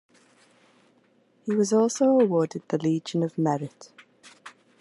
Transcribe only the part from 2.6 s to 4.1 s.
the Legion of Merit.